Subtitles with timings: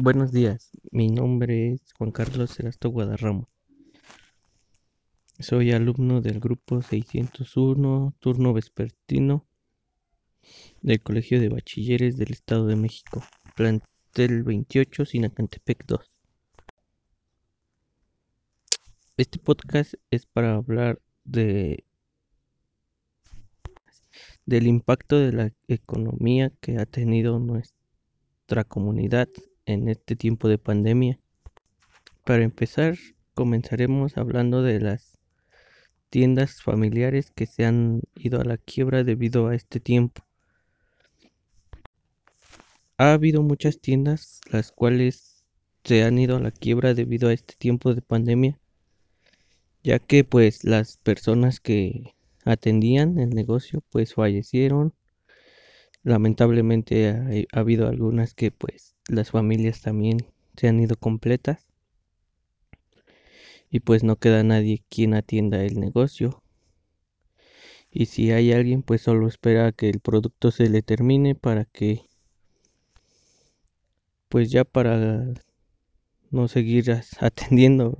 [0.00, 3.48] Buenos días, mi nombre es Juan Carlos Serasto Guadarramo.
[5.40, 9.44] Soy alumno del grupo 601, turno vespertino
[10.82, 13.24] del Colegio de Bachilleres del Estado de México,
[13.56, 16.12] plantel 28, Sinacantepec 2.
[19.16, 21.82] Este podcast es para hablar de
[24.46, 29.28] del impacto de la economía que ha tenido nuestra comunidad
[29.68, 31.20] en este tiempo de pandemia.
[32.24, 32.96] Para empezar,
[33.34, 35.18] comenzaremos hablando de las
[36.10, 40.22] tiendas familiares que se han ido a la quiebra debido a este tiempo.
[42.96, 45.44] Ha habido muchas tiendas las cuales
[45.84, 48.58] se han ido a la quiebra debido a este tiempo de pandemia,
[49.84, 54.94] ya que pues las personas que atendían el negocio pues fallecieron.
[56.02, 60.18] Lamentablemente ha, ha habido algunas que pues las familias también
[60.56, 61.68] se han ido completas
[63.70, 66.42] y pues no queda nadie quien atienda el negocio.
[67.90, 72.02] Y si hay alguien, pues solo espera que el producto se le termine para que,
[74.28, 75.24] pues ya para
[76.30, 76.86] no seguir
[77.20, 77.98] atendiendo.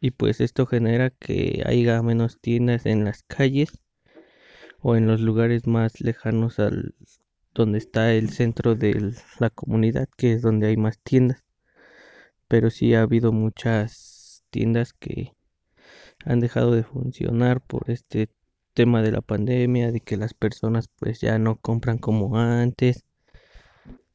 [0.00, 3.80] Y pues esto genera que haya menos tiendas en las calles
[4.80, 6.94] o en los lugares más lejanos al
[7.54, 11.46] donde está el centro de la comunidad, que es donde hay más tiendas
[12.48, 15.32] pero sí ha habido muchas tiendas que
[16.24, 18.28] han dejado de funcionar por este
[18.74, 23.04] tema de la pandemia, de que las personas pues ya no compran como antes,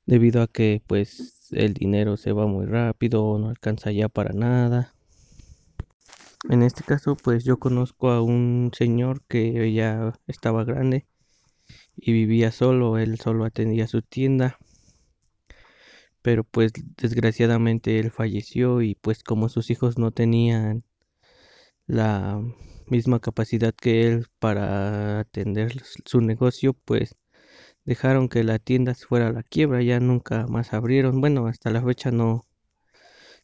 [0.05, 4.93] debido a que pues el dinero se va muy rápido no alcanza ya para nada.
[6.49, 11.07] En este caso pues yo conozco a un señor que ya estaba grande
[11.95, 14.57] y vivía solo, él solo atendía su tienda
[16.21, 20.83] pero pues desgraciadamente él falleció y pues como sus hijos no tenían
[21.87, 22.41] la
[22.87, 25.73] misma capacidad que él para atender
[26.05, 27.15] su negocio, pues
[27.85, 31.21] dejaron que la tienda fuera a la quiebra, ya nunca más abrieron.
[31.21, 32.47] Bueno, hasta la fecha no,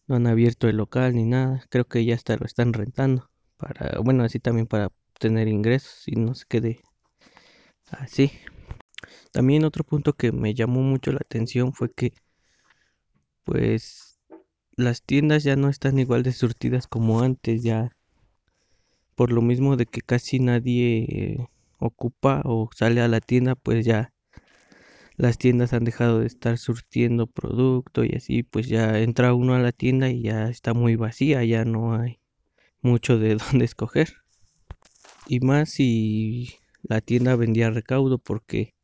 [0.07, 1.63] no han abierto el local ni nada.
[1.69, 6.15] Creo que ya hasta lo están rentando para, bueno, así también para tener ingresos y
[6.15, 6.81] no se quede
[7.91, 8.31] así.
[9.31, 12.13] También otro punto que me llamó mucho la atención fue que
[13.43, 14.19] pues
[14.75, 17.95] las tiendas ya no están igual de surtidas como antes, ya
[19.15, 24.13] por lo mismo de que casi nadie ocupa o sale a la tienda, pues ya
[25.17, 29.59] las tiendas han dejado de estar surtiendo producto y así, pues ya entra uno a
[29.59, 32.19] la tienda y ya está muy vacía, ya no hay
[32.81, 34.13] mucho de dónde escoger.
[35.25, 38.75] Y más si la tienda vendía recaudo porque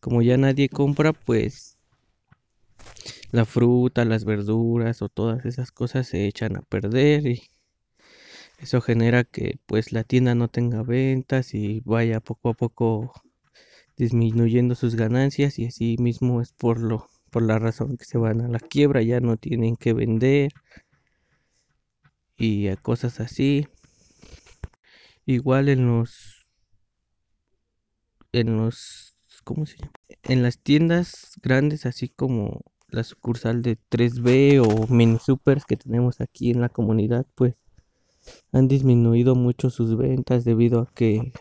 [0.00, 1.76] como ya nadie compra, pues
[3.30, 7.42] la fruta, las verduras o todas esas cosas se echan a perder y
[8.58, 13.12] eso genera que pues la tienda no tenga ventas y vaya poco a poco
[13.98, 18.40] disminuyendo sus ganancias y así mismo es por lo por la razón que se van
[18.40, 20.52] a la quiebra, ya no tienen que vender
[22.38, 23.68] y cosas así.
[25.26, 26.46] Igual en los
[28.32, 29.14] en los
[29.44, 29.92] ¿cómo se llama?
[30.22, 36.20] En las tiendas grandes así como la sucursal de 3B o mini supers que tenemos
[36.20, 37.54] aquí en la comunidad, pues
[38.52, 41.32] han disminuido mucho sus ventas debido a que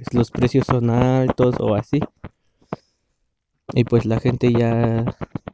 [0.00, 2.00] pues los precios son altos o así.
[3.74, 5.04] Y pues la gente ya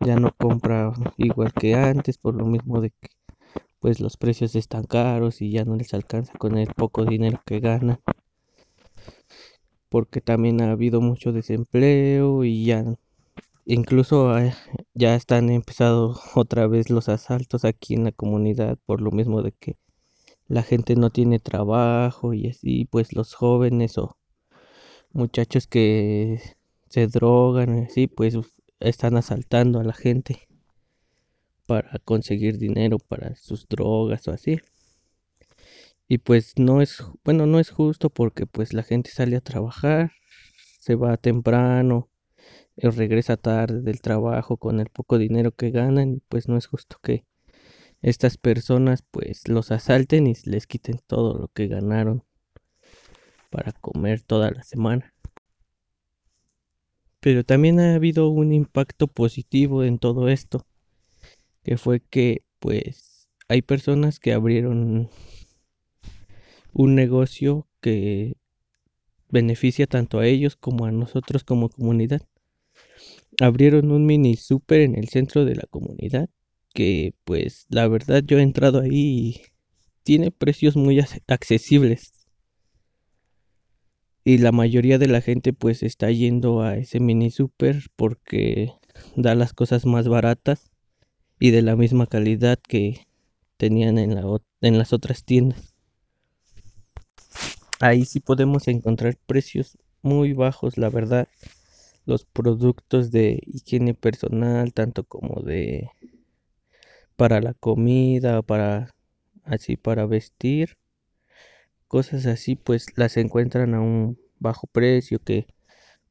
[0.04, 3.08] ya no compra igual que antes por lo mismo de que
[3.80, 7.58] pues los precios están caros y ya no les alcanza con el poco dinero que
[7.58, 7.98] ganan.
[9.88, 12.84] Porque también ha habido mucho desempleo y ya
[13.64, 14.54] Incluso eh,
[14.94, 19.50] ya están empezado otra vez los asaltos aquí en la comunidad por lo mismo de
[19.50, 19.76] que
[20.46, 24.16] la gente no tiene trabajo y así pues los jóvenes o
[25.16, 26.40] muchachos que
[26.88, 28.36] se drogan y así pues
[28.80, 30.46] están asaltando a la gente
[31.66, 34.60] para conseguir dinero para sus drogas o así.
[36.08, 40.12] Y pues no es, bueno, no es justo porque pues la gente sale a trabajar,
[40.78, 42.08] se va temprano
[42.76, 46.98] regresa tarde del trabajo con el poco dinero que ganan y pues no es justo
[47.02, 47.24] que
[48.02, 52.24] estas personas pues los asalten y les quiten todo lo que ganaron
[53.50, 55.12] para comer toda la semana.
[57.20, 60.66] Pero también ha habido un impacto positivo en todo esto,
[61.62, 65.10] que fue que pues hay personas que abrieron
[66.72, 68.36] un negocio que
[69.28, 72.22] beneficia tanto a ellos como a nosotros como comunidad
[73.40, 76.28] abrieron un mini super en el centro de la comunidad
[76.72, 79.42] que pues la verdad yo he entrado ahí y
[80.02, 82.12] tiene precios muy accesibles.
[84.26, 88.72] Y la mayoría de la gente pues está yendo a ese mini super porque
[89.14, 90.72] da las cosas más baratas
[91.38, 93.06] y de la misma calidad que
[93.56, 94.24] tenían en, la,
[94.62, 95.76] en las otras tiendas.
[97.78, 101.28] Ahí sí podemos encontrar precios muy bajos, la verdad.
[102.04, 105.88] Los productos de higiene personal, tanto como de
[107.14, 108.92] para la comida, para
[109.44, 110.76] así para vestir,
[111.88, 115.46] cosas así, pues las encuentran a un bajo precio que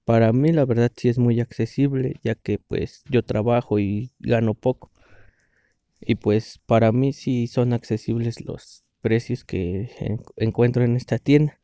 [0.05, 4.53] para mí la verdad sí es muy accesible, ya que pues yo trabajo y gano
[4.53, 4.91] poco.
[6.01, 9.89] Y pues para mí sí son accesibles los precios que
[10.37, 11.59] encuentro en esta tienda.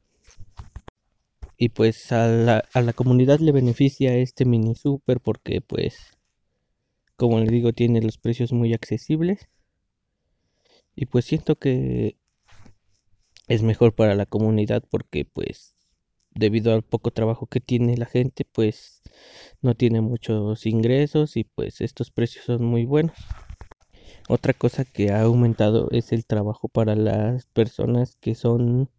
[1.58, 6.18] Y pues a la, a la comunidad le beneficia este mini super porque pues
[7.16, 9.48] como le digo tiene los precios muy accesibles.
[10.96, 12.16] Y pues siento que
[13.48, 15.76] es mejor para la comunidad porque pues
[16.32, 19.02] debido al poco trabajo que tiene la gente pues
[19.62, 23.18] no tiene muchos ingresos y pues estos precios son muy buenos.
[24.28, 28.90] Otra cosa que ha aumentado es el trabajo para las personas que son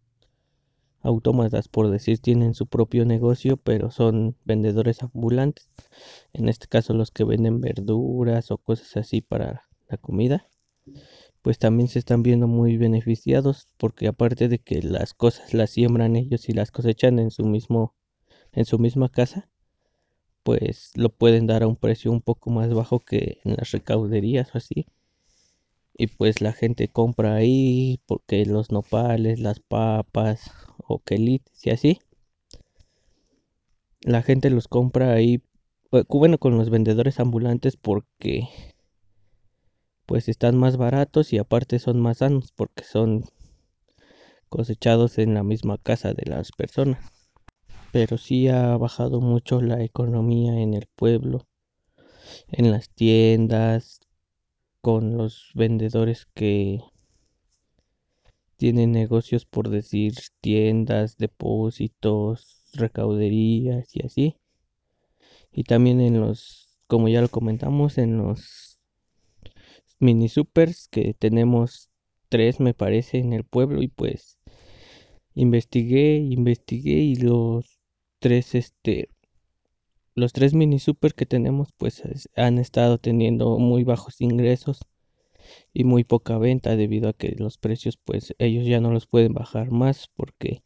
[1.01, 5.69] autómatas, por decir, tienen su propio negocio, pero son vendedores ambulantes.
[6.33, 10.47] En este caso los que venden verduras o cosas así para la comida,
[11.43, 16.15] pues también se están viendo muy beneficiados porque aparte de que las cosas las siembran
[16.15, 17.95] ellos y las cosechan en su mismo
[18.53, 19.49] en su misma casa,
[20.43, 24.55] pues lo pueden dar a un precio un poco más bajo que en las recauderías
[24.55, 24.87] o así
[25.97, 31.99] y pues la gente compra ahí porque los nopales, las papas o quelites y así.
[34.01, 35.43] La gente los compra ahí,
[35.91, 38.49] eh, bueno, con los vendedores ambulantes porque
[40.05, 43.25] pues están más baratos y aparte son más sanos porque son
[44.49, 47.11] cosechados en la misma casa de las personas.
[47.91, 51.47] Pero sí ha bajado mucho la economía en el pueblo,
[52.49, 53.99] en las tiendas,
[54.81, 56.81] con los vendedores que
[58.57, 64.35] tienen negocios por decir tiendas, depósitos, recauderías y así.
[65.51, 68.72] Y también en los, como ya lo comentamos, en los
[70.03, 71.89] mini supers que tenemos
[72.29, 74.37] tres me parece en el pueblo y pues
[75.33, 77.79] investigué, investigué y los
[78.19, 79.09] tres este
[80.13, 82.03] los tres mini super que tenemos pues
[82.35, 84.81] han estado teniendo muy bajos ingresos
[85.73, 89.33] y muy poca venta debido a que los precios pues ellos ya no los pueden
[89.33, 90.63] bajar más porque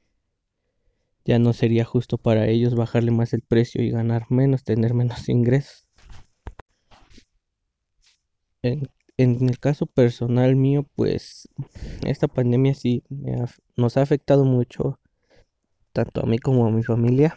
[1.25, 5.29] ya no sería justo para ellos bajarle más el precio y ganar menos, tener menos
[5.29, 5.87] ingresos.
[9.17, 11.49] El caso personal mío, pues
[12.05, 13.03] esta pandemia sí
[13.75, 14.99] nos ha afectado mucho,
[15.91, 17.35] tanto a mí como a mi familia,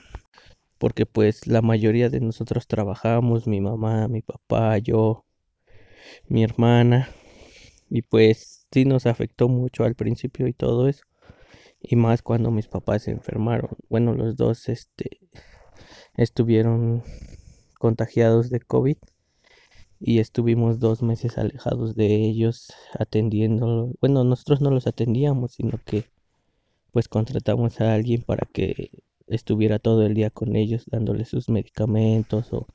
[0.79, 5.25] porque pues la mayoría de nosotros trabajamos, mi mamá, mi papá, yo,
[6.29, 7.09] mi hermana,
[7.89, 11.05] y pues sí nos afectó mucho al principio y todo eso.
[11.83, 13.71] Y más cuando mis papás se enfermaron.
[13.89, 15.19] Bueno, los dos este
[16.15, 17.03] estuvieron
[17.79, 18.99] contagiados de COVID
[20.01, 23.93] y estuvimos dos meses alejados de ellos atendiendo.
[24.01, 26.07] Bueno, nosotros no los atendíamos, sino que
[26.93, 28.91] pues contratamos a alguien para que
[29.29, 32.67] estuviera todo el día con ellos dándoles sus medicamentos o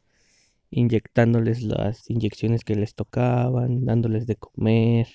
[0.71, 5.07] inyectándoles las inyecciones que les tocaban, dándoles de comer,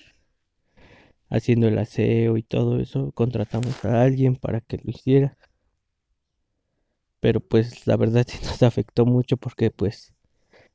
[1.29, 5.37] haciendo el aseo y todo eso, contratamos a alguien para que lo hiciera.
[7.21, 10.13] Pero pues la verdad sí nos afectó mucho porque pues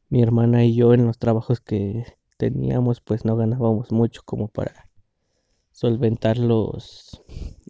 [0.08, 2.04] mi hermana y yo en los trabajos que
[2.36, 4.88] teníamos pues no ganábamos mucho como para
[5.72, 7.22] solventar los,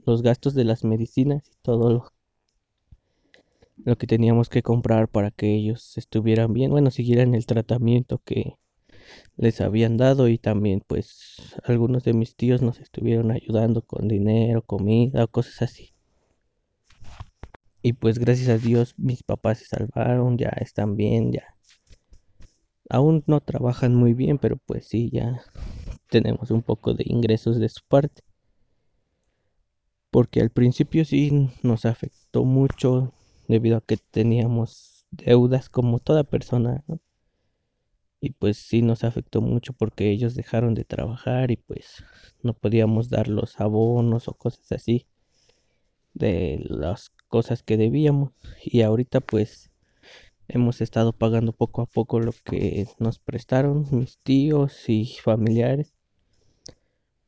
[0.04, 2.12] los gastos de las medicinas y todo lo,
[3.84, 8.56] lo que teníamos que comprar para que ellos estuvieran bien, bueno, siguieran el tratamiento que
[9.36, 14.62] les habían dado y también pues algunos de mis tíos nos estuvieron ayudando con dinero,
[14.62, 15.92] comida, cosas así.
[17.82, 21.55] Y pues gracias a Dios mis papás se salvaron, ya están bien, ya.
[22.90, 25.40] Aún no trabajan muy bien, pero pues sí, ya
[26.10, 28.22] tenemos un poco de ingresos de su parte
[30.10, 33.12] porque al principio sí nos afectó mucho
[33.48, 36.82] debido a que teníamos deudas como toda persona,
[38.20, 42.04] Y pues sí nos afectó mucho porque ellos dejaron de trabajar y pues
[42.42, 45.06] no podíamos dar los abonos o cosas así
[46.14, 48.32] de las cosas que debíamos.
[48.64, 49.70] Y ahorita pues
[50.48, 55.92] hemos estado pagando poco a poco lo que nos prestaron mis tíos y familiares.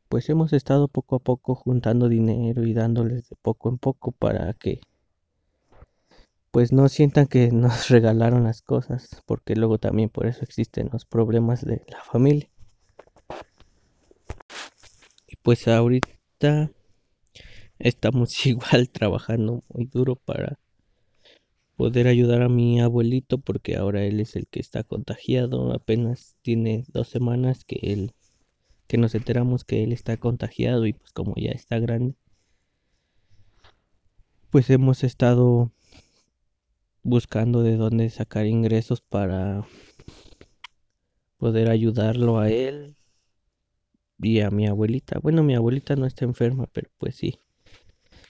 [0.09, 4.55] Pues hemos estado poco a poco juntando dinero y dándoles de poco en poco para
[4.55, 4.81] que
[6.51, 11.05] pues no sientan que nos regalaron las cosas, porque luego también por eso existen los
[11.05, 12.51] problemas de la familia.
[15.27, 16.71] Y pues ahorita
[17.79, 20.59] estamos igual trabajando muy duro para
[21.79, 26.85] poder ayudar a mi abuelito porque ahora él es el que está contagiado, apenas tiene
[26.89, 28.13] dos semanas que él
[28.89, 32.17] que nos enteramos que él está contagiado y pues como ya está grande
[34.51, 35.71] pues hemos estado
[37.05, 39.65] buscando de dónde sacar ingresos para
[41.37, 42.97] poder ayudarlo a él
[44.21, 45.21] y a mi abuelita.
[45.21, 47.39] Bueno, mi abuelita no está enferma, pero pues sí.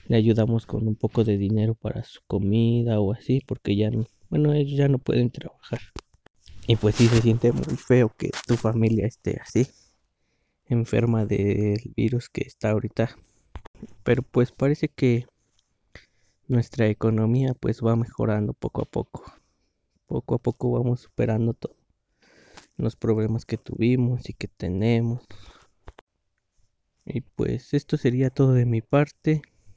[0.09, 4.07] Le ayudamos con un poco de dinero para su comida o así, porque ya no,
[4.31, 5.79] bueno, ellos ya no pueden trabajar.
[6.65, 9.67] Y pues sí se siente muy feo que tu familia esté así,
[10.65, 13.15] enferma del virus que está ahorita.
[14.03, 15.27] Pero pues parece que
[16.47, 19.31] nuestra economía pues va mejorando poco a poco.
[20.07, 21.77] Poco a poco vamos superando todos
[22.77, 25.23] los problemas que tuvimos y que tenemos.
[27.05, 29.43] Y pues esto sería todo de mi parte.